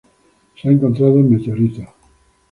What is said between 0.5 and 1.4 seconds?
Se ha encontrado en